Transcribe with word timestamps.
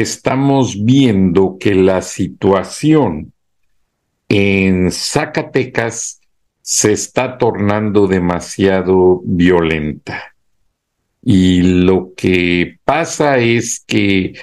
estamos 0.00 0.84
viendo 0.84 1.56
que 1.58 1.74
la 1.74 2.02
situación 2.02 3.32
en 4.28 4.90
Zacatecas 4.90 6.20
se 6.62 6.92
está 6.92 7.38
tornando 7.38 8.06
demasiado 8.06 9.20
violenta. 9.24 10.34
Y 11.22 11.62
lo 11.84 12.12
que 12.16 12.78
pasa 12.84 13.38
es 13.38 13.84
que 13.86 14.34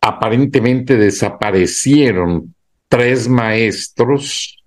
aparentemente 0.00 0.96
desaparecieron 0.96 2.54
tres 2.88 3.28
maestros 3.28 4.62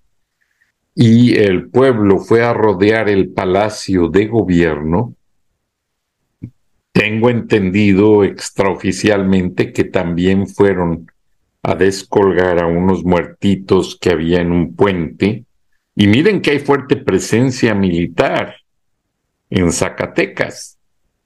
y 0.94 1.38
el 1.38 1.70
pueblo 1.70 2.18
fue 2.18 2.44
a 2.44 2.52
rodear 2.52 3.08
el 3.08 3.30
palacio 3.30 4.08
de 4.08 4.26
gobierno 4.26 5.14
tengo 7.00 7.30
entendido 7.30 8.24
extraoficialmente 8.24 9.72
que 9.72 9.84
también 9.84 10.46
fueron 10.46 11.10
a 11.62 11.74
descolgar 11.74 12.62
a 12.62 12.66
unos 12.66 13.04
muertitos 13.04 13.96
que 13.98 14.10
había 14.10 14.42
en 14.42 14.52
un 14.52 14.76
puente. 14.76 15.46
Y 15.96 16.08
miren 16.08 16.42
que 16.42 16.50
hay 16.50 16.58
fuerte 16.58 16.96
presencia 16.96 17.74
militar 17.74 18.56
en 19.48 19.72
Zacatecas, 19.72 20.76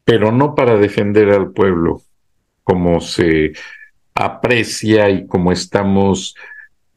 pero 0.05 0.31
no 0.31 0.55
para 0.55 0.77
defender 0.77 1.31
al 1.31 1.51
pueblo, 1.51 2.03
como 2.63 3.01
se 3.01 3.55
aprecia 4.15 5.11
y 5.11 5.27
como 5.27 5.51
estamos 5.51 6.37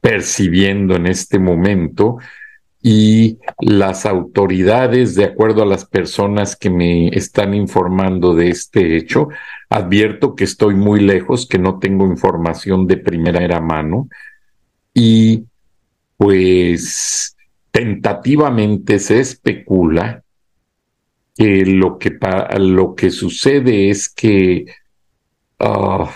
percibiendo 0.02 0.98
en 0.98 1.08
este 1.08 1.40
momento, 1.40 2.20
y 2.90 3.40
las 3.60 4.06
autoridades, 4.06 5.14
de 5.16 5.26
acuerdo 5.26 5.62
a 5.62 5.66
las 5.66 5.84
personas 5.84 6.56
que 6.56 6.70
me 6.70 7.10
están 7.10 7.54
informando 7.54 8.34
de 8.34 8.48
este 8.48 8.96
hecho, 8.96 9.28
advierto 9.70 10.36
que 10.36 10.46
estoy 10.46 10.76
muy 10.76 11.02
lejos, 11.02 11.50
que 11.50 11.60
no 11.60 11.80
tengo 11.80 12.06
información 12.06 12.88
de 12.88 12.96
primera 12.96 13.60
mano. 13.60 14.08
Y 14.94 15.44
pues 16.16 17.36
tentativamente 17.72 19.00
se 19.00 19.20
especula 19.20 20.24
que 21.36 21.66
lo 21.66 21.98
que, 21.98 22.18
lo 22.58 22.96
que 22.96 23.12
sucede 23.12 23.90
es 23.90 24.08
que 24.08 24.66
ah, 25.60 26.10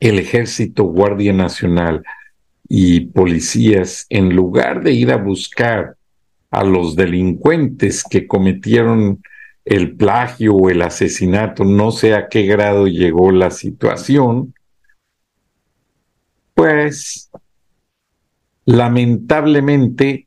el 0.00 0.18
ejército 0.18 0.84
Guardia 0.84 1.34
Nacional 1.34 2.02
y 2.68 3.00
policías, 3.00 4.06
en 4.10 4.36
lugar 4.36 4.82
de 4.82 4.92
ir 4.92 5.10
a 5.10 5.16
buscar 5.16 5.96
a 6.50 6.64
los 6.64 6.96
delincuentes 6.96 8.04
que 8.04 8.26
cometieron 8.26 9.22
el 9.64 9.96
plagio 9.96 10.54
o 10.54 10.70
el 10.70 10.82
asesinato, 10.82 11.64
no 11.64 11.90
sé 11.90 12.14
a 12.14 12.28
qué 12.28 12.42
grado 12.42 12.86
llegó 12.86 13.30
la 13.32 13.50
situación, 13.50 14.54
pues 16.54 17.30
lamentablemente 18.64 20.26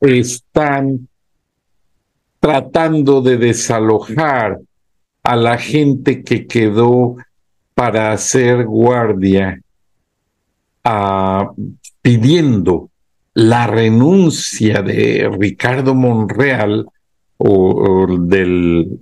están 0.00 1.08
tratando 2.38 3.22
de 3.22 3.38
desalojar 3.38 4.60
a 5.22 5.36
la 5.36 5.58
gente 5.58 6.22
que 6.22 6.46
quedó 6.46 7.16
para 7.74 8.12
hacer 8.12 8.64
guardia 8.64 9.60
pidiendo 12.02 12.90
la 13.34 13.66
renuncia 13.66 14.82
de 14.82 15.28
Ricardo 15.38 15.94
Monreal 15.94 16.86
o, 17.36 18.06
del, 18.18 18.98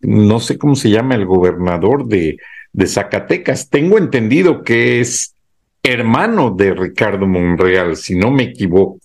no 0.00 0.40
sé 0.40 0.58
cómo 0.58 0.74
se 0.74 0.90
llama, 0.90 1.14
el 1.14 1.24
gobernador 1.24 2.06
de, 2.06 2.36
de 2.72 2.86
Zacatecas. 2.86 3.70
Tengo 3.70 3.96
entendido 3.96 4.62
que 4.62 5.00
es 5.00 5.34
hermano 5.82 6.50
de 6.50 6.74
Ricardo 6.74 7.26
Monreal, 7.26 7.96
si 7.96 8.16
no 8.16 8.30
me 8.30 8.44
equivoco. 8.44 8.98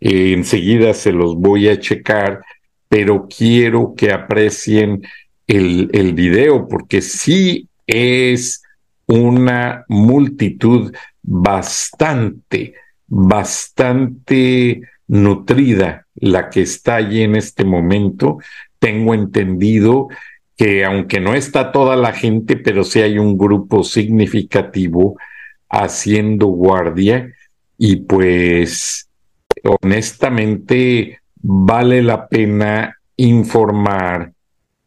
Eh, 0.00 0.32
enseguida 0.32 0.94
se 0.94 1.10
los 1.10 1.34
voy 1.34 1.68
a 1.68 1.80
checar, 1.80 2.42
pero 2.88 3.26
quiero 3.26 3.94
que 3.96 4.12
aprecien 4.12 5.02
el, 5.48 5.90
el 5.92 6.14
video 6.14 6.68
porque 6.68 7.00
sí 7.02 7.68
es 7.86 8.62
una 9.06 9.84
multitud 9.88 10.92
bastante, 11.28 12.74
bastante 13.06 14.80
nutrida 15.08 16.06
la 16.14 16.48
que 16.48 16.62
está 16.62 16.96
allí 16.96 17.22
en 17.22 17.36
este 17.36 17.64
momento. 17.64 18.38
Tengo 18.78 19.12
entendido 19.14 20.08
que 20.56 20.84
aunque 20.84 21.20
no 21.20 21.34
está 21.34 21.70
toda 21.70 21.96
la 21.96 22.12
gente, 22.12 22.56
pero 22.56 22.82
sí 22.82 23.00
hay 23.00 23.18
un 23.18 23.36
grupo 23.36 23.84
significativo 23.84 25.18
haciendo 25.68 26.46
guardia 26.46 27.30
y 27.76 27.96
pues 27.96 29.08
honestamente 29.62 31.20
vale 31.36 32.02
la 32.02 32.26
pena 32.26 32.96
informar 33.16 34.32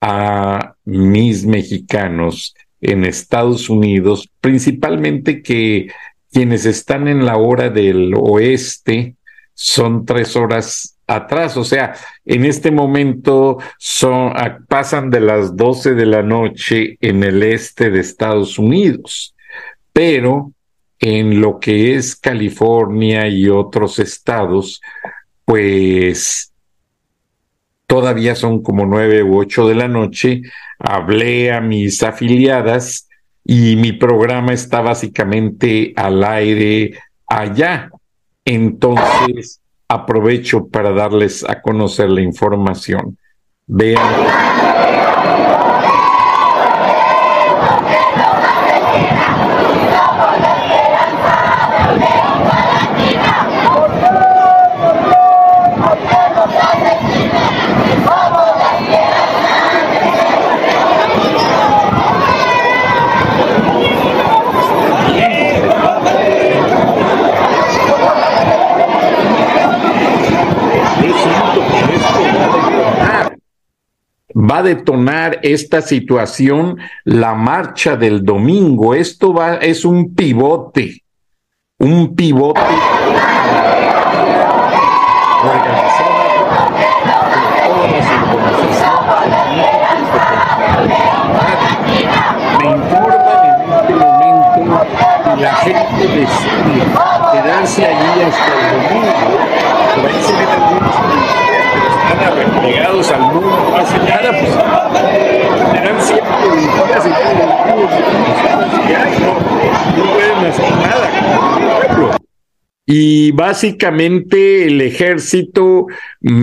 a 0.01 0.75
mis 0.85 1.45
mexicanos 1.45 2.55
en 2.81 3.05
Estados 3.05 3.69
Unidos, 3.69 4.27
principalmente 4.41 5.43
que 5.43 5.87
quienes 6.31 6.65
están 6.65 7.07
en 7.07 7.25
la 7.25 7.37
hora 7.37 7.69
del 7.69 8.13
oeste 8.15 9.15
son 9.53 10.05
tres 10.05 10.35
horas 10.35 10.97
atrás, 11.07 11.57
o 11.57 11.63
sea, 11.63 11.93
en 12.25 12.45
este 12.45 12.71
momento 12.71 13.57
son, 13.77 14.33
pasan 14.67 15.09
de 15.09 15.19
las 15.19 15.55
12 15.55 15.93
de 15.93 16.05
la 16.05 16.23
noche 16.23 16.97
en 17.01 17.23
el 17.23 17.43
este 17.43 17.89
de 17.89 17.99
Estados 17.99 18.57
Unidos, 18.57 19.35
pero 19.91 20.53
en 20.99 21.41
lo 21.41 21.59
que 21.59 21.95
es 21.95 22.15
California 22.15 23.27
y 23.27 23.49
otros 23.49 23.99
estados, 23.99 24.81
pues 25.43 26.53
todavía 27.87 28.35
son 28.35 28.63
como 28.63 28.85
nueve 28.85 29.21
u 29.23 29.37
ocho 29.37 29.67
de 29.67 29.75
la 29.75 29.87
noche. 29.87 30.43
Hablé 30.79 31.51
a 31.51 31.59
mis 31.59 32.03
afiliadas 32.03 33.09
y 33.43 33.75
mi 33.75 33.93
programa 33.93 34.53
está 34.53 34.81
básicamente 34.81 35.93
al 35.95 36.23
aire 36.23 36.99
allá. 37.27 37.89
Entonces, 38.45 39.61
aprovecho 39.87 40.67
para 40.67 40.91
darles 40.91 41.43
a 41.43 41.61
conocer 41.61 42.09
la 42.09 42.21
información. 42.21 43.17
Vean. 43.67 44.70
va 74.35 74.59
a 74.59 74.63
detonar 74.63 75.39
esta 75.43 75.81
situación 75.81 76.77
la 77.03 77.35
marcha 77.35 77.95
del 77.95 78.23
domingo. 78.23 78.93
Esto 78.93 79.33
va, 79.33 79.55
es 79.55 79.85
un 79.85 80.13
pivote, 80.15 81.03
un 81.79 82.15
pivote 82.15 82.61
Me 85.41 85.47
informan 92.69 93.45
en 93.45 93.73
este 93.73 93.95
momento 93.95 94.85
que 95.23 95.35
la 95.41 95.55
gente 95.55 96.07
decide 96.07 96.85
quedarse 97.31 97.87
allí 97.87 98.21
hasta 98.21 98.53
el 98.53 98.83
domingo. 98.83 99.11
Ahí 100.07 100.23
se 100.23 100.33
que 102.21 102.21
están 102.21 102.29
arreplegados 102.33 103.11
al 103.11 103.21
mundo, 103.21 103.67
no 103.69 103.75
hacen 103.75 104.05
nada, 104.05 104.31
pues 104.31 104.49
serán 105.71 106.01
siempre 106.01 106.35
días 106.87 107.05
y 107.05 107.09
no, 109.21 109.33
no 109.97 110.03
pueden 110.13 110.45
hacer 110.45 110.71
nada. 110.71 111.09
Y 112.85 113.31
básicamente 113.31 114.65
el 114.65 114.81
ejército, 114.81 115.87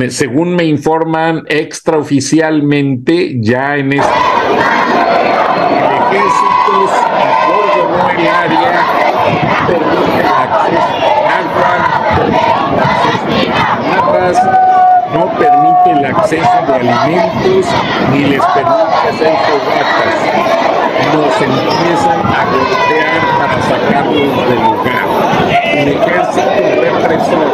según 0.09 0.57
me 0.57 0.65
informan 0.65 1.45
extraoficialmente, 1.49 3.37
ya 3.41 3.77
en 3.77 3.93
este 3.93 4.09
el 4.09 4.15
ejército 6.17 6.89
acordonó 7.23 8.11
el 8.11 8.27
área, 8.27 8.87
permite 9.67 10.21
el 10.21 10.27
acceso 10.27 10.99
a 11.27 11.39
agua, 11.39 11.71
permite 12.19 12.71
el 12.71 12.77
acceso 14.25 14.41
a 14.41 14.43
no 15.15 15.33
acceso 16.19 16.67
de 16.67 16.73
alimentos 16.75 17.67
ni 18.12 18.25
les 18.25 18.44
permite 18.47 19.09
hacer 19.09 19.35
fogatas. 19.47 20.19
Nos 21.15 21.41
empiezan 21.41 22.20
a 22.20 22.44
golpear 22.50 23.20
para 23.38 23.62
sacarlos 23.62 24.49
del 24.49 24.62
lugar 24.62 25.09
el 25.79 25.88
ejército 25.88 26.43
represor, 26.81 27.47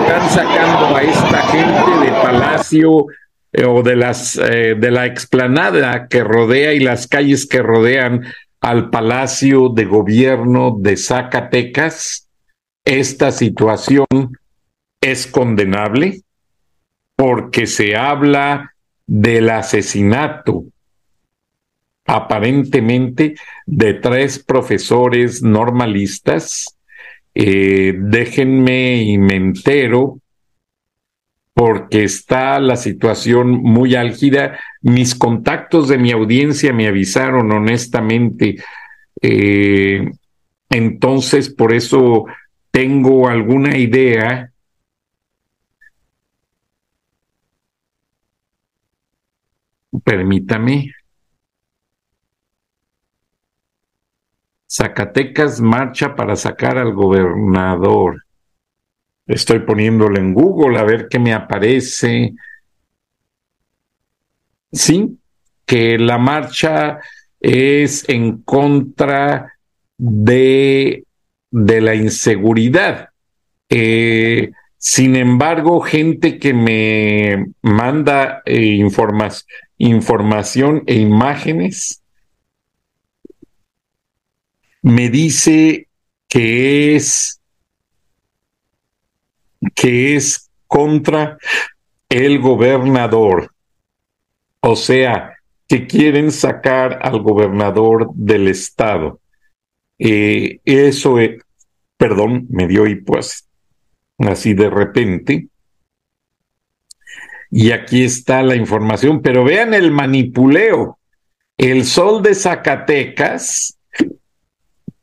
están 0.00 0.30
sacando 0.30 0.96
a 0.96 1.02
esta 1.02 1.38
gente 1.48 2.06
de 2.06 2.12
palacio 2.22 3.06
eh, 3.52 3.64
o 3.64 3.82
de 3.82 3.96
las 3.96 4.38
eh, 4.38 4.74
de 4.78 4.90
la 4.90 5.06
explanada 5.06 6.08
que 6.08 6.24
rodea 6.24 6.72
y 6.72 6.80
las 6.80 7.06
calles 7.06 7.46
que 7.46 7.62
rodean 7.62 8.22
al 8.60 8.90
palacio 8.90 9.68
de 9.68 9.84
gobierno 9.84 10.76
de 10.78 10.96
Zacatecas. 10.96 12.28
Esta 12.84 13.30
situación 13.30 14.06
es 15.00 15.26
condenable 15.26 16.22
porque 17.16 17.66
se 17.66 17.96
habla 17.96 18.74
del 19.06 19.50
asesinato 19.50 20.64
aparentemente 22.06 23.34
de 23.66 23.94
tres 23.94 24.38
profesores 24.38 25.42
normalistas. 25.42 26.76
Eh, 27.34 27.94
déjenme 27.96 28.96
y 29.02 29.18
me 29.18 29.36
entero 29.36 30.18
porque 31.54 32.04
está 32.04 32.58
la 32.58 32.76
situación 32.76 33.50
muy 33.50 33.94
álgida. 33.94 34.58
Mis 34.82 35.14
contactos 35.14 35.88
de 35.88 35.98
mi 35.98 36.10
audiencia 36.10 36.72
me 36.72 36.88
avisaron 36.88 37.52
honestamente. 37.52 38.56
Eh, 39.20 40.10
entonces, 40.70 41.48
por 41.48 41.72
eso 41.72 42.24
tengo 42.70 43.28
alguna 43.28 43.76
idea. 43.76 44.50
Permítame. 50.04 50.92
Zacatecas 54.68 55.60
marcha 55.60 56.14
para 56.14 56.36
sacar 56.36 56.78
al 56.78 56.94
gobernador. 56.94 58.24
Estoy 59.26 59.60
poniéndolo 59.60 60.18
en 60.18 60.32
Google 60.32 60.78
a 60.78 60.84
ver 60.84 61.08
qué 61.08 61.18
me 61.18 61.32
aparece. 61.32 62.34
Sí, 64.72 65.18
que 65.66 65.98
la 65.98 66.18
marcha 66.18 67.00
es 67.40 68.08
en 68.08 68.42
contra 68.42 69.52
de, 69.96 71.04
de 71.50 71.80
la 71.80 71.94
inseguridad. 71.94 73.08
Eh, 73.68 74.52
sin 74.76 75.14
embargo, 75.16 75.80
gente 75.80 76.38
que 76.38 76.54
me 76.54 77.52
manda 77.62 78.42
eh, 78.44 78.74
e 79.80 80.94
imágenes 80.94 82.02
me 84.82 85.08
dice 85.08 85.88
que 86.28 86.96
es 86.96 87.40
que 89.74 90.16
es 90.16 90.50
contra 90.66 91.38
el 92.08 92.38
gobernador. 92.40 93.52
O 94.60 94.76
sea, 94.76 95.34
que 95.66 95.86
quieren 95.86 96.32
sacar 96.32 96.98
al 97.02 97.20
gobernador 97.22 98.10
del 98.14 98.48
estado. 98.48 99.20
Eh, 99.98 100.60
eso, 100.64 101.18
es, 101.18 101.42
perdón, 101.96 102.46
me 102.50 102.66
dio 102.66 102.86
y 102.86 102.96
pues 102.96 103.48
así 104.18 104.54
de 104.54 104.70
repente. 104.70 105.49
Y 107.50 107.72
aquí 107.72 108.04
está 108.04 108.42
la 108.42 108.54
información, 108.54 109.22
pero 109.22 109.44
vean 109.44 109.74
el 109.74 109.90
manipuleo. 109.90 110.98
El 111.58 111.84
sol 111.84 112.22
de 112.22 112.34
Zacatecas 112.34 113.76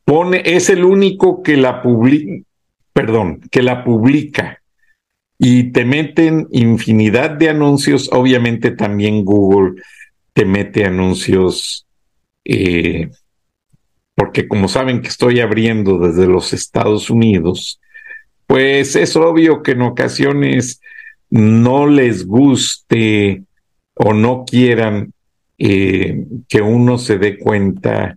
pone, 0.04 0.42
es 0.44 0.70
el 0.70 0.84
único 0.84 1.42
que 1.42 1.56
la 1.56 1.82
publica, 1.82 2.42
perdón, 2.92 3.40
que 3.50 3.62
la 3.62 3.84
publica 3.84 4.58
y 5.38 5.70
te 5.70 5.84
meten 5.84 6.48
infinidad 6.50 7.30
de 7.30 7.50
anuncios, 7.50 8.10
obviamente 8.12 8.72
también 8.72 9.24
Google 9.24 9.80
te 10.32 10.44
mete 10.44 10.84
anuncios, 10.84 11.86
eh, 12.44 13.10
porque 14.16 14.48
como 14.48 14.66
saben 14.66 15.00
que 15.00 15.08
estoy 15.08 15.38
abriendo 15.38 15.98
desde 15.98 16.26
los 16.26 16.52
Estados 16.52 17.08
Unidos, 17.08 17.80
pues 18.46 18.96
es 18.96 19.14
obvio 19.14 19.62
que 19.62 19.72
en 19.72 19.82
ocasiones 19.82 20.80
no 21.30 21.86
les 21.86 22.26
guste 22.26 23.42
o 23.94 24.12
no 24.12 24.44
quieran 24.44 25.12
eh, 25.58 26.24
que 26.48 26.62
uno 26.62 26.98
se 26.98 27.18
dé 27.18 27.38
cuenta 27.38 28.16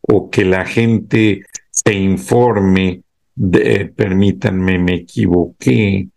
o 0.00 0.28
que 0.30 0.44
la 0.44 0.64
gente 0.64 1.42
se 1.70 1.94
informe, 1.94 3.02
de, 3.34 3.86
permítanme, 3.94 4.78
me 4.78 4.94
equivoqué, 4.96 6.08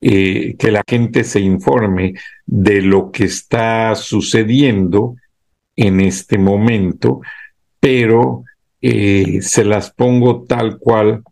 eh, 0.00 0.56
que 0.58 0.70
la 0.70 0.82
gente 0.86 1.24
se 1.24 1.40
informe 1.40 2.14
de 2.44 2.82
lo 2.82 3.10
que 3.10 3.24
está 3.24 3.94
sucediendo 3.94 5.16
en 5.74 6.00
este 6.00 6.38
momento, 6.38 7.20
pero 7.80 8.44
eh, 8.82 9.40
se 9.42 9.64
las 9.64 9.90
pongo 9.90 10.44
tal 10.44 10.78
cual 10.78 11.22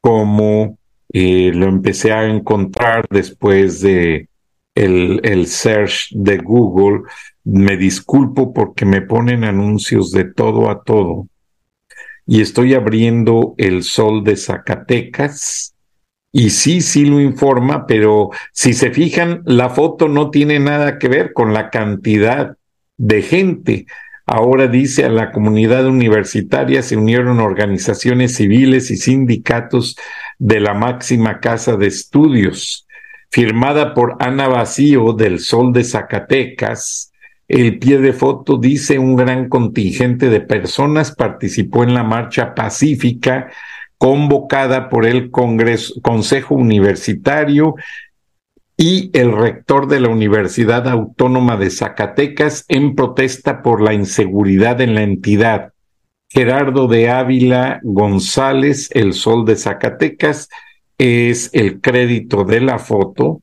como 0.00 0.78
eh, 1.16 1.52
lo 1.54 1.66
empecé 1.66 2.12
a 2.12 2.26
encontrar 2.26 3.06
después 3.08 3.80
de 3.80 4.28
el, 4.74 5.20
el 5.22 5.46
search 5.46 6.08
de 6.10 6.38
Google 6.38 7.02
me 7.44 7.76
disculpo 7.76 8.52
porque 8.52 8.84
me 8.84 9.00
ponen 9.00 9.44
anuncios 9.44 10.10
de 10.10 10.24
todo 10.24 10.68
a 10.68 10.82
todo. 10.82 11.28
Y 12.26 12.40
estoy 12.40 12.74
abriendo 12.74 13.54
el 13.58 13.84
sol 13.84 14.24
de 14.24 14.36
Zacatecas. 14.36 15.76
Y 16.32 16.50
sí, 16.50 16.80
sí 16.80 17.04
lo 17.04 17.20
informa, 17.20 17.86
pero 17.86 18.30
si 18.52 18.72
se 18.72 18.90
fijan, 18.90 19.42
la 19.46 19.70
foto 19.70 20.08
no 20.08 20.30
tiene 20.30 20.58
nada 20.58 20.98
que 20.98 21.06
ver 21.06 21.32
con 21.32 21.54
la 21.54 21.70
cantidad 21.70 22.56
de 22.96 23.22
gente. 23.22 23.86
Ahora 24.26 24.66
dice 24.66 25.04
a 25.04 25.10
la 25.10 25.30
comunidad 25.30 25.86
universitaria 25.86 26.82
se 26.82 26.96
unieron 26.96 27.40
organizaciones 27.40 28.34
civiles 28.34 28.90
y 28.90 28.96
sindicatos 28.96 29.96
de 30.38 30.60
la 30.60 30.74
máxima 30.74 31.40
casa 31.40 31.76
de 31.76 31.86
estudios, 31.86 32.86
firmada 33.30 33.94
por 33.94 34.16
Ana 34.20 34.48
Vacío 34.48 35.12
del 35.12 35.40
Sol 35.40 35.72
de 35.72 35.84
Zacatecas, 35.84 37.12
el 37.48 37.78
pie 37.78 37.98
de 37.98 38.14
foto 38.14 38.56
dice 38.56 38.98
un 38.98 39.16
gran 39.16 39.48
contingente 39.48 40.30
de 40.30 40.40
personas 40.40 41.14
participó 41.14 41.84
en 41.84 41.92
la 41.92 42.02
marcha 42.02 42.54
pacífica 42.54 43.50
convocada 43.98 44.88
por 44.88 45.06
el 45.06 45.30
Congreso, 45.30 46.00
Consejo 46.00 46.54
Universitario 46.54 47.74
y 48.76 49.10
el 49.12 49.32
rector 49.32 49.88
de 49.88 50.00
la 50.00 50.08
Universidad 50.08 50.88
Autónoma 50.88 51.56
de 51.56 51.70
Zacatecas 51.70 52.64
en 52.68 52.94
protesta 52.94 53.62
por 53.62 53.82
la 53.82 53.94
inseguridad 53.94 54.80
en 54.80 54.94
la 54.94 55.02
entidad. 55.02 55.73
Gerardo 56.34 56.88
de 56.88 57.10
Ávila 57.10 57.78
González, 57.84 58.90
el 58.92 59.12
Sol 59.12 59.44
de 59.44 59.54
Zacatecas, 59.54 60.48
es 60.98 61.48
el 61.52 61.80
crédito 61.80 62.42
de 62.42 62.60
la 62.60 62.80
foto. 62.80 63.42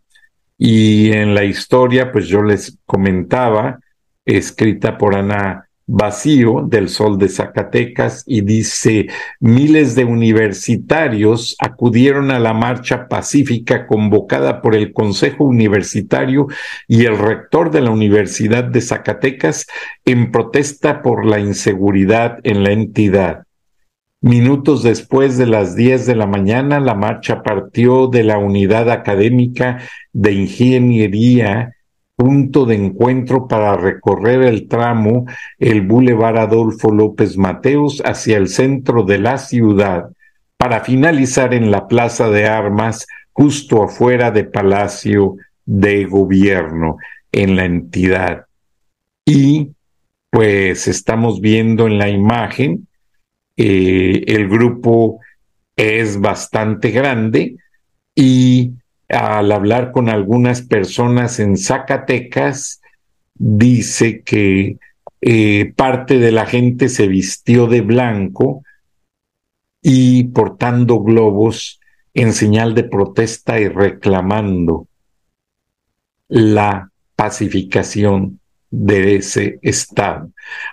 Y 0.58 1.14
en 1.14 1.34
la 1.34 1.46
historia, 1.46 2.12
pues 2.12 2.28
yo 2.28 2.44
les 2.44 2.78
comentaba, 2.86 3.80
escrita 4.26 4.98
por 4.98 5.16
Ana 5.16 5.70
Vacío 5.94 6.64
del 6.66 6.88
Sol 6.88 7.18
de 7.18 7.28
Zacatecas 7.28 8.24
y 8.26 8.40
dice, 8.40 9.08
miles 9.42 9.94
de 9.94 10.06
universitarios 10.06 11.58
acudieron 11.60 12.32
a 12.32 12.40
la 12.40 12.54
marcha 12.54 13.10
pacífica 13.10 13.88
convocada 13.88 14.62
por 14.62 14.74
el 14.74 14.94
Consejo 14.94 15.44
Universitario 15.44 16.48
y 16.88 17.04
el 17.04 17.18
rector 17.18 17.72
de 17.72 17.82
la 17.82 17.90
Universidad 17.90 18.64
de 18.64 18.80
Zacatecas 18.80 19.68
en 20.06 20.32
protesta 20.32 21.02
por 21.02 21.26
la 21.26 21.40
inseguridad 21.40 22.38
en 22.44 22.64
la 22.64 22.72
entidad. 22.72 23.44
Minutos 24.22 24.84
después 24.84 25.38
de 25.38 25.48
las 25.48 25.76
10 25.76 26.06
de 26.06 26.16
la 26.16 26.26
mañana, 26.26 26.80
la 26.80 26.96
marcha 26.96 27.44
partió 27.44 28.08
de 28.08 28.24
la 28.24 28.38
unidad 28.38 28.90
académica 28.90 29.80
de 30.14 30.32
ingeniería 30.32 31.76
punto 32.22 32.68
de 32.68 32.76
encuentro 32.76 33.48
para 33.48 33.76
recorrer 33.76 34.44
el 34.44 34.68
tramo 34.68 35.26
el 35.58 35.82
Boulevard 35.82 36.38
Adolfo 36.38 36.92
López 36.92 37.36
Mateos 37.36 38.00
hacia 38.06 38.38
el 38.38 38.48
centro 38.48 39.02
de 39.02 39.18
la 39.18 39.40
ciudad 39.40 40.12
para 40.56 40.82
finalizar 40.82 41.56
en 41.56 41.72
la 41.72 41.88
Plaza 41.88 42.30
de 42.30 42.46
Armas 42.48 43.08
justo 43.34 43.82
afuera 43.82 44.30
de 44.30 44.44
Palacio 44.44 45.38
de 45.66 46.06
Gobierno 46.06 46.98
en 47.32 47.56
la 47.56 47.66
entidad. 47.66 48.46
Y 49.26 49.72
pues 50.30 50.88
estamos 50.88 51.42
viendo 51.42 51.88
en 51.88 51.98
la 51.98 52.10
imagen, 52.10 52.88
eh, 53.58 54.26
el 54.28 54.48
grupo 54.48 55.22
es 55.76 56.20
bastante 56.20 56.92
grande 56.92 57.56
y 58.14 58.74
al 59.12 59.52
hablar 59.52 59.92
con 59.92 60.10
algunas 60.10 60.62
personas 60.62 61.40
en 61.40 61.58
Zacatecas, 61.58 62.82
dice 63.36 64.22
que 64.22 64.78
eh, 65.22 65.74
parte 65.76 66.18
de 66.18 66.32
la 66.32 66.46
gente 66.46 66.90
se 66.90 67.08
vistió 67.08 67.68
de 67.68 67.82
blanco 67.82 68.64
y 69.82 70.26
portando 70.26 71.02
globos 71.02 71.80
en 72.14 72.34
señal 72.34 72.76
de 72.76 72.84
protesta 72.84 73.60
y 73.60 73.68
reclamando 73.68 74.88
la 76.28 76.90
pacificación 77.16 78.40
de 78.70 79.18
ese 79.18 79.60
estado. 79.62 80.32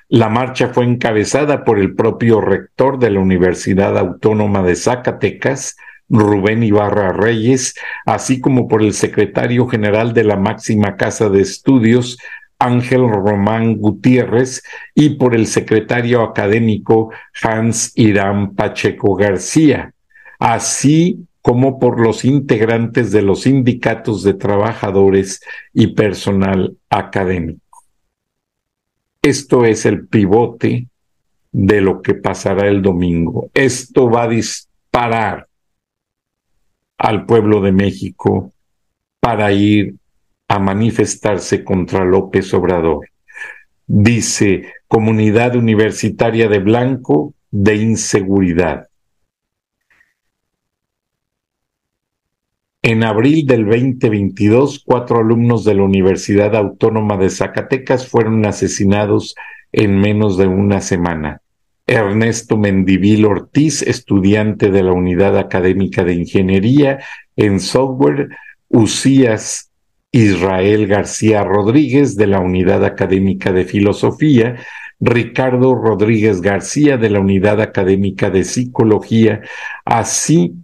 La 0.09 0.29
marcha 0.29 0.69
fue 0.69 0.85
encabezada 0.85 1.65
por 1.65 1.79
el 1.79 1.95
propio 1.95 2.41
rector 2.41 2.99
de 2.99 3.11
la 3.11 3.21
Universidad 3.21 3.99
Autónoma 3.99 4.63
de 4.63 4.77
Zacatecas, 4.77 5.77
Rubén 6.09 6.63
Ibarra 6.63 7.13
Reyes, 7.13 7.75
así 8.07 8.41
como 8.41 8.69
por 8.69 8.83
el 8.83 8.95
secretario 8.95 9.67
general 9.67 10.15
de 10.15 10.25
la 10.25 10.37
máxima 10.37 10.97
casa 10.97 11.29
de 11.29 11.43
estudios, 11.43 12.19
Ángel 12.59 13.09
Román 13.09 13.77
Gutiérrez, 13.77 14.63
y 14.95 15.11
por 15.11 15.35
el 15.35 15.47
secretario 15.47 16.23
académico 16.23 17.11
Hans 17.43 17.93
Irán 17.95 18.55
Pacheco 18.55 19.15
García, 19.15 19.93
así 20.39 21.27
como 21.43 21.79
por 21.79 22.01
los 22.01 22.25
integrantes 22.25 23.13
de 23.13 23.23
los 23.23 23.43
sindicatos 23.43 24.23
de 24.23 24.35
trabajadores 24.35 25.41
y 25.73 25.89
personal 25.89 26.77
académico. 26.91 27.85
Esto 29.23 29.65
es 29.65 29.87
el 29.87 30.07
pivote 30.07 30.89
de 31.53 31.81
lo 31.81 32.03
que 32.03 32.15
pasará 32.15 32.69
el 32.69 32.83
domingo. 32.83 33.51
Esto 33.55 34.11
va 34.11 34.25
a 34.25 34.29
disparar 34.29 35.48
al 36.99 37.25
pueblo 37.25 37.61
de 37.61 37.73
México 37.73 38.53
para 39.21 39.53
ir 39.53 39.95
a 40.49 40.59
manifestarse 40.59 41.63
contra 41.63 42.05
López 42.05 42.53
Obrador. 42.53 43.09
Dice 43.87 44.73
Comunidad 44.89 45.57
Universitaria 45.57 46.49
de 46.49 46.59
Blanco 46.59 47.35
de 47.51 47.77
Inseguridad. 47.77 48.89
En 52.83 53.05
abril 53.05 53.47
del 53.47 53.67
2022, 53.67 54.83
cuatro 54.85 55.19
alumnos 55.19 55.65
de 55.65 55.75
la 55.75 55.83
Universidad 55.83 56.57
Autónoma 56.57 57.17
de 57.17 57.29
Zacatecas 57.29 58.09
fueron 58.09 58.47
asesinados 58.47 59.35
en 59.73 59.99
menos 60.01 60.39
de 60.39 60.47
una 60.47 60.81
semana. 60.81 61.43
Ernesto 61.89 62.59
Mendivil 62.59 63.25
Ortiz, 63.25 63.81
estudiante 63.81 64.71
de 64.71 64.83
la 64.83 64.93
Unidad 64.93 65.39
Académica 65.39 66.05
de 66.05 66.13
Ingeniería 66.13 66.99
en 67.35 67.61
Software, 67.61 68.29
Usías 68.69 69.71
Israel 70.13 70.87
García 70.87 71.43
Rodríguez 71.45 72.15
de 72.17 72.27
la 72.27 72.41
Unidad 72.41 72.85
Académica 72.85 73.53
de 73.53 73.65
Filosofía, 73.65 74.57
Ricardo 75.01 75.75
Rodríguez 75.75 76.43
García 76.43 76.99
de 76.99 77.09
la 77.09 77.21
Unidad 77.21 77.63
Académica 77.63 78.29
de 78.29 78.45
Psicología, 78.45 79.41
así 79.87 80.57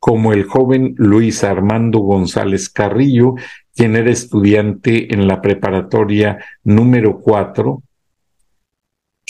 como 0.00 0.32
el 0.32 0.42
joven 0.42 0.94
Luis 0.96 1.44
Armando 1.44 2.00
González 2.00 2.68
Carrillo, 2.68 3.36
quien 3.76 3.94
era 3.94 4.10
estudiante 4.10 5.14
en 5.14 5.28
la 5.28 5.40
preparatoria 5.40 6.38
número 6.64 7.20
4 7.20 7.82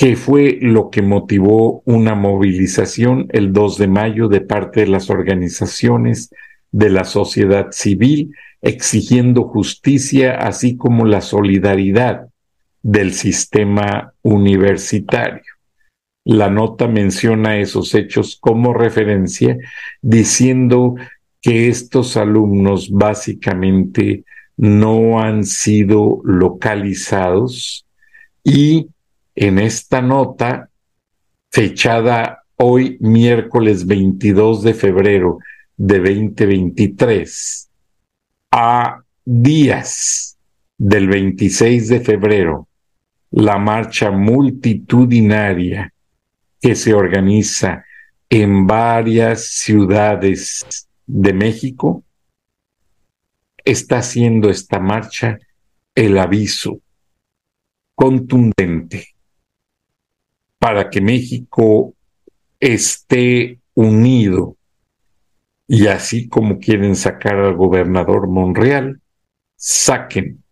que 0.00 0.16
fue 0.16 0.56
lo 0.62 0.88
que 0.88 1.02
motivó 1.02 1.82
una 1.84 2.14
movilización 2.14 3.26
el 3.32 3.52
2 3.52 3.76
de 3.76 3.86
mayo 3.86 4.28
de 4.28 4.40
parte 4.40 4.80
de 4.80 4.86
las 4.86 5.10
organizaciones 5.10 6.30
de 6.72 6.88
la 6.88 7.04
sociedad 7.04 7.66
civil 7.70 8.34
exigiendo 8.62 9.44
justicia 9.44 10.38
así 10.38 10.78
como 10.78 11.04
la 11.04 11.20
solidaridad 11.20 12.28
del 12.80 13.12
sistema 13.12 14.14
universitario. 14.22 15.42
La 16.24 16.48
nota 16.48 16.88
menciona 16.88 17.58
esos 17.58 17.94
hechos 17.94 18.38
como 18.40 18.72
referencia, 18.72 19.58
diciendo 20.00 20.94
que 21.42 21.68
estos 21.68 22.16
alumnos 22.16 22.90
básicamente 22.90 24.24
no 24.56 25.20
han 25.20 25.44
sido 25.44 26.22
localizados 26.24 27.84
y 28.42 28.86
en 29.40 29.58
esta 29.58 30.02
nota, 30.02 30.68
fechada 31.50 32.44
hoy 32.56 32.98
miércoles 33.00 33.86
22 33.86 34.62
de 34.62 34.74
febrero 34.74 35.38
de 35.78 35.98
2023, 35.98 37.70
a 38.50 39.00
días 39.24 40.36
del 40.76 41.08
26 41.08 41.88
de 41.88 42.00
febrero, 42.00 42.68
la 43.30 43.56
marcha 43.56 44.10
multitudinaria 44.10 45.90
que 46.60 46.74
se 46.74 46.92
organiza 46.92 47.82
en 48.28 48.66
varias 48.66 49.46
ciudades 49.46 50.86
de 51.06 51.32
México, 51.32 52.04
está 53.64 54.00
haciendo 54.00 54.50
esta 54.50 54.78
marcha 54.80 55.38
el 55.94 56.18
aviso 56.18 56.82
contundente 57.94 59.14
para 60.60 60.90
que 60.90 61.00
México 61.00 61.94
esté 62.60 63.58
unido 63.74 64.56
y 65.66 65.86
así 65.86 66.28
como 66.28 66.58
quieren 66.58 66.94
sacar 66.96 67.36
al 67.36 67.56
gobernador 67.56 68.28
Monreal, 68.28 69.00
saquen 69.56 70.44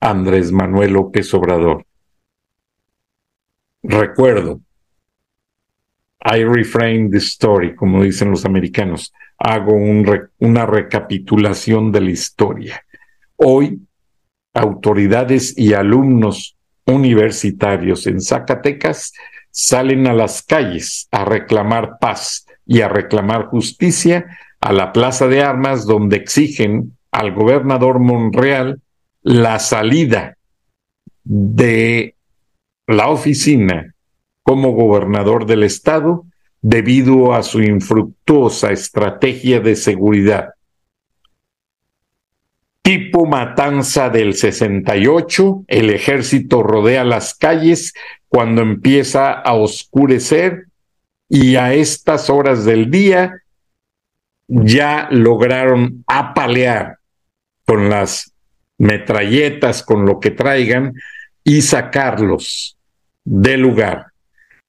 a 0.00 0.10
Andrés 0.10 0.50
Manuel 0.50 0.94
López 0.94 1.32
Obrador. 1.34 1.86
Recuerdo, 3.82 4.60
I 6.24 6.42
reframe 6.44 7.10
the 7.10 7.18
story, 7.18 7.76
como 7.76 8.02
dicen 8.02 8.30
los 8.30 8.44
americanos, 8.44 9.12
hago 9.38 9.74
una 10.38 10.66
recapitulación 10.66 11.92
de 11.92 12.00
la 12.00 12.10
historia. 12.10 12.82
Hoy, 13.36 13.86
autoridades 14.54 15.56
y 15.56 15.74
alumnos 15.74 16.56
universitarios 16.86 18.06
en 18.06 18.20
Zacatecas 18.20 19.12
salen 19.56 20.08
a 20.08 20.12
las 20.12 20.42
calles 20.42 21.06
a 21.12 21.24
reclamar 21.24 21.98
paz 22.00 22.44
y 22.66 22.80
a 22.80 22.88
reclamar 22.88 23.46
justicia 23.46 24.26
a 24.60 24.72
la 24.72 24.92
Plaza 24.92 25.28
de 25.28 25.42
Armas, 25.42 25.86
donde 25.86 26.16
exigen 26.16 26.96
al 27.12 27.32
gobernador 27.32 28.00
Monreal 28.00 28.80
la 29.22 29.60
salida 29.60 30.36
de 31.22 32.16
la 32.88 33.08
oficina 33.10 33.94
como 34.42 34.72
gobernador 34.72 35.46
del 35.46 35.62
estado 35.62 36.26
debido 36.60 37.32
a 37.32 37.44
su 37.44 37.62
infructuosa 37.62 38.72
estrategia 38.72 39.60
de 39.60 39.76
seguridad. 39.76 40.54
Tipo 42.82 43.24
matanza 43.24 44.10
del 44.10 44.34
68, 44.34 45.64
el 45.68 45.90
ejército 45.90 46.62
rodea 46.64 47.04
las 47.04 47.34
calles 47.34 47.94
cuando 48.34 48.62
empieza 48.62 49.30
a 49.30 49.52
oscurecer 49.52 50.64
y 51.28 51.54
a 51.54 51.72
estas 51.72 52.28
horas 52.28 52.64
del 52.64 52.90
día 52.90 53.42
ya 54.48 55.06
lograron 55.12 56.02
apalear 56.08 56.98
con 57.64 57.88
las 57.88 58.34
metralletas, 58.76 59.84
con 59.84 60.04
lo 60.04 60.18
que 60.18 60.32
traigan, 60.32 60.94
y 61.44 61.62
sacarlos 61.62 62.76
del 63.22 63.60
lugar. 63.60 64.06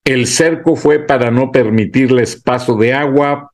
El 0.03 0.27
cerco 0.27 0.75
fue 0.75 0.99
para 0.99 1.31
no 1.31 1.51
permitirles 1.51 2.39
paso 2.39 2.77
de 2.77 2.93
agua, 2.93 3.51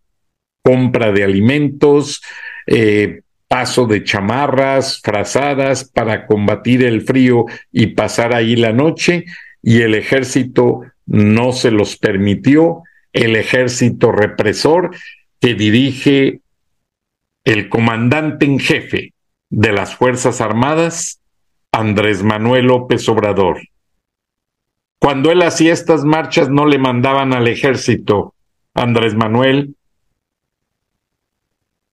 compra 0.62 1.14
de 1.14 1.24
alimentos, 1.24 2.22
eh, 2.68 3.22
paso 3.48 3.86
de 3.86 4.04
chamarras, 4.04 5.00
frazadas 5.02 5.86
para 5.86 6.26
combatir 6.26 6.84
el 6.84 7.04
frío 7.04 7.46
y 7.72 7.88
pasar 7.88 8.36
ahí 8.36 8.58
la 8.58 8.74
noche, 8.74 9.24
y 9.62 9.82
el 9.82 9.96
ejército 9.96 10.82
no 11.06 11.52
se 11.52 11.72
los 11.72 11.98
permitió, 11.98 12.84
el 13.14 13.36
ejército 13.36 14.12
represor 14.12 14.96
que 15.40 15.54
dirige 15.54 16.40
el 17.44 17.70
comandante 17.70 18.46
en 18.46 18.60
jefe 18.60 19.14
de 19.50 19.72
las 19.74 19.96
Fuerzas 19.96 20.42
Armadas, 20.42 21.20
Andrés 21.72 22.24
Manuel 22.24 22.68
López 22.68 23.08
Obrador. 23.10 23.62
Cuando 25.00 25.32
él 25.32 25.42
hacía 25.42 25.74
estas 25.74 26.06
marchas 26.06 26.50
no 26.50 26.66
le 26.66 26.78
mandaban 26.78 27.34
al 27.34 27.48
ejército, 27.48 28.36
Andrés 28.74 29.16
Manuel, 29.16 29.76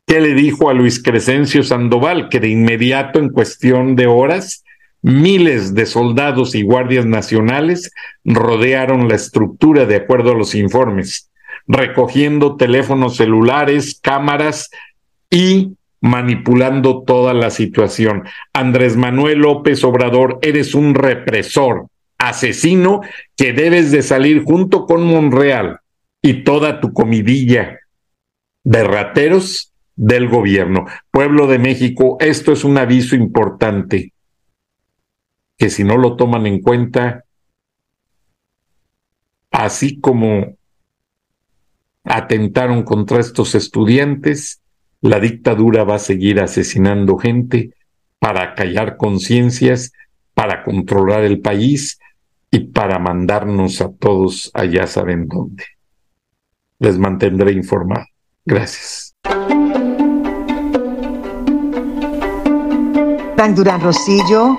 ¿Qué 0.09 0.21
le 0.21 0.33
dijo 0.33 0.71
a 0.71 0.73
Luis 0.73 1.03
Crescencio 1.03 1.63
Sandoval? 1.63 2.31
Que 2.31 2.41
de 2.41 2.49
inmediato, 2.49 3.19
en 3.19 3.29
cuestión 3.29 3.95
de 3.95 4.07
horas, 4.07 4.65
miles 5.03 5.75
de 5.75 5.87
soldados 5.87 6.55
y 6.55 6.63
guardias 6.63 7.07
nacionales 7.07 7.93
rodearon 8.25 9.09
la 9.09 9.15
estructura 9.15 9.87
de 9.87 9.97
acuerdo 9.97 10.33
a 10.33 10.35
los 10.35 10.55
informes, 10.55 11.31
recogiendo 11.67 12.57
teléfonos 12.57 13.17
celulares, 13.17 13.99
cámaras 14.03 14.71
y 15.31 15.75
manipulando 16.01 17.03
toda 17.03 17.35
la 17.35 17.51
situación. 17.51 18.25
Andrés 18.53 18.97
Manuel 18.97 19.39
López 19.39 19.83
Obrador, 19.85 20.39
eres 20.43 20.75
un 20.75 20.95
represor, 20.95 21.87
asesino 22.19 23.01
que 23.37 23.53
debes 23.53 23.91
de 23.91 24.03
salir 24.03 24.45
junto 24.45 24.87
con 24.87 25.05
Monreal 25.05 25.81
y 26.23 26.45
toda 26.45 26.81
tu 26.81 26.93
comidilla 26.93 27.79
de 28.65 28.85
rateros 28.85 29.73
del 29.97 30.29
gobierno. 30.29 30.87
Pueblo 31.11 31.47
de 31.47 31.59
México, 31.59 32.17
esto 32.21 32.53
es 32.53 32.65
un 32.65 32.79
aviso 32.79 33.17
importante 33.17 34.13
que 35.59 35.71
si 35.71 35.83
no 35.85 35.99
lo 35.99 36.17
toman 36.17 36.47
en 36.47 36.63
cuenta, 36.63 37.25
así 39.51 40.01
como 40.01 40.57
atentaron 42.05 42.85
contra 42.85 43.19
estos 43.19 43.57
estudiantes, 43.57 44.63
la 45.01 45.21
dictadura 45.21 45.85
va 45.85 45.97
a 45.97 46.01
seguir 46.01 46.41
asesinando 46.41 47.19
gente 47.19 47.75
para 48.21 48.55
callar 48.55 48.97
conciencias, 48.97 49.93
para 50.33 50.63
controlar 50.63 51.25
el 51.25 51.41
país 51.41 51.99
y 52.51 52.61
para 52.61 52.99
mandarnos 53.01 53.81
a 53.81 53.93
todos 53.93 54.51
allá 54.55 54.87
saben 54.87 55.27
dónde. 55.27 55.65
Les 56.79 56.99
mantendré 56.99 57.53
informado. 57.53 58.07
Gracias. 58.45 59.15
Frank 63.37 63.55
Durán 63.55 63.81
Rosillo 63.81 64.59